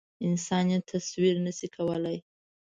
[0.27, 2.17] انسان یې تصویر نه شي کولی.